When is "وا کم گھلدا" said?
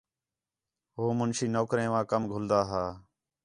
1.93-2.59